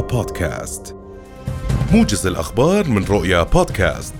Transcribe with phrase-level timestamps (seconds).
[0.00, 0.96] بودكاست.
[1.92, 4.14] موجز الأخبار من رؤيا بودكاست.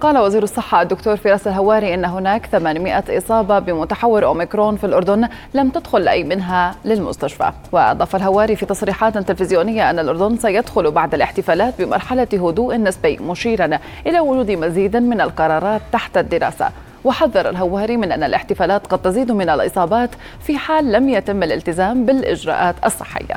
[0.00, 5.68] قال وزير الصحة الدكتور فراس الهواري أن هناك 800 إصابة بمتحور أوميكرون في الأردن لم
[5.68, 7.52] تدخل أي منها للمستشفى.
[7.72, 14.20] وأضاف الهواري في تصريحات تلفزيونية أن الأردن سيدخل بعد الاحتفالات بمرحلة هدوء نسبي مشيرا إلى
[14.20, 16.68] وجود مزيد من القرارات تحت الدراسة.
[17.04, 22.74] وحذر الهواري من أن الاحتفالات قد تزيد من الإصابات في حال لم يتم الالتزام بالإجراءات
[22.84, 23.36] الصحية.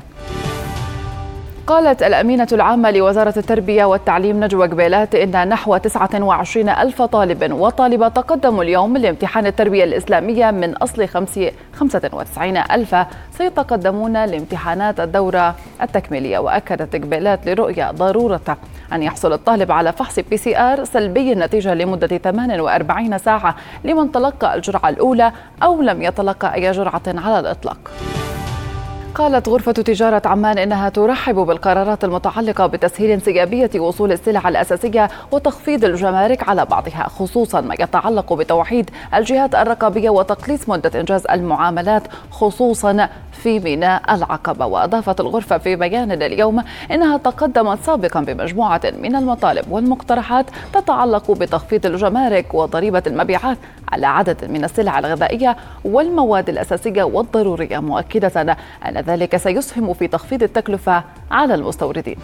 [1.69, 8.63] قالت الأمينة العامة لوزارة التربية والتعليم نجوى قبيلات إن نحو 29 ألف طالب وطالبة تقدموا
[8.63, 12.95] اليوم لامتحان التربية الإسلامية من أصل 95 ألف.
[13.37, 18.57] سيتقدمون لامتحانات الدورة التكميلية وأكدت قبيلات لرؤية ضرورة
[18.93, 25.31] أن يحصل الطالب على فحص PCR سلبي النتيجة لمدة 48 ساعة لمن تلقى الجرعة الأولى
[25.63, 27.91] أو لم يتلقى أي جرعة على الإطلاق.
[29.15, 36.49] قالت غرفة تجارة عمان إنها ترحب بالقرارات المتعلقة بتسهيل انسيابية وصول السلع الأساسية وتخفيض الجمارك
[36.49, 43.09] على بعضها خصوصا ما يتعلق بتوحيد الجهات الرقابية وتقليص مدة إنجاز المعاملات خصوصا
[43.43, 44.65] في ميناء العقبة.
[44.65, 52.53] وأضافت الغرفة في بيان اليوم إنها تقدمت سابقا بمجموعة من المطالب والمقترحات تتعلق بتخفيض الجمارك
[52.53, 53.57] وضريبة المبيعات
[53.91, 61.03] على عدد من السلع الغذائية والمواد الأساسية والضرورية مؤكدة أن ذلك سيسهم في تخفيض التكلفة
[61.31, 62.15] على المستوردين.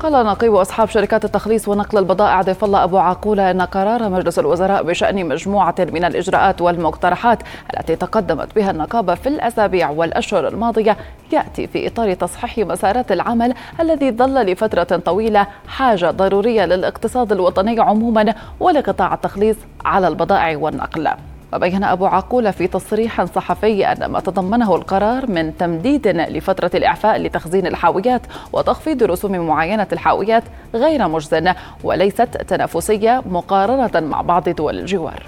[0.00, 4.82] قال نقيب أصحاب شركات التخليص ونقل البضائع ضيف الله أبو عقولة أن قرار مجلس الوزراء
[4.82, 7.38] بشأن مجموعة من الإجراءات والمقترحات
[7.76, 10.96] التي تقدمت بها النقابة في الأسابيع والأشهر الماضية
[11.32, 18.34] يأتي في إطار تصحيح مسارات العمل الذي ظل لفترة طويلة حاجة ضرورية للاقتصاد الوطني عموما
[18.60, 21.08] ولقطاع التخليص على البضائع والنقل.
[21.52, 27.66] وبين أبو عقولة في تصريح صحفي أن ما تضمنه القرار من تمديد لفترة الإعفاء لتخزين
[27.66, 31.54] الحاويات وتخفيض رسوم معاينة الحاويات غير مجزن
[31.84, 35.22] وليست تنافسية مقارنة مع بعض دول الجوار.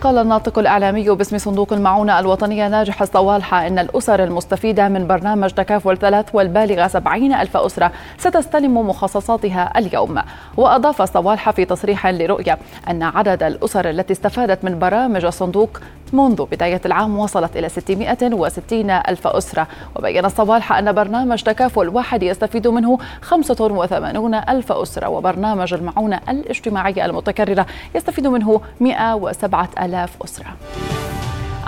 [0.00, 5.98] قال الناطق الإعلامي باسم صندوق المعونة الوطنية ناجح الصوالحة أن الأسر المستفيدة من برنامج تكافل
[5.98, 10.22] ثلاث والبالغة سبعين ألف أسرة ستستلم مخصصاتها اليوم.
[10.56, 12.58] وأضاف الصوالحة في تصريح لرؤية
[12.90, 15.80] أن عدد الأسر التي استفادت من برامج الصندوق
[16.12, 19.66] منذ بداية العام وصلت إلى 660 ألف أسرة.
[19.96, 27.66] وبين الصوالحة أن برنامج تكافل واحد يستفيد منه 85 ألف أسرة وبرنامج المعونة الاجتماعية المتكررة
[27.94, 30.56] يستفيد منه 107 ألاف أسرة.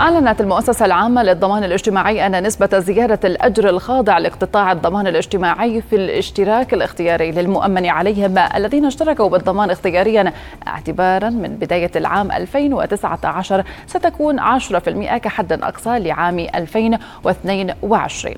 [0.00, 6.74] أعلنت المؤسسة العامة للضمان الاجتماعي أن نسبة زيادة الأجر الخاضع لاقتطاع الضمان الاجتماعي في الاشتراك
[6.74, 10.32] الاختياري للمؤمن عليهم الذين اشتركوا بالضمان اختياريا.
[10.66, 18.34] اعتبارا من بداية العام 2019 ستكون 10% كحد أقصى لعام 2022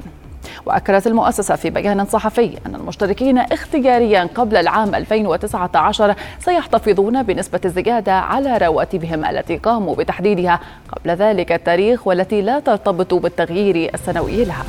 [0.66, 8.58] وأكدت المؤسسة في بيان صحفي أن المشتركين اختياريا قبل العام 2019 سيحتفظون بنسبة الزيادة على
[8.58, 10.60] رواتبهم التي قاموا بتحديدها
[10.92, 14.64] قبل ذلك التاريخ والتي لا ترتبط بالتغيير السنوي لها.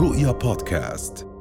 [0.00, 1.33] رؤيا بودكاست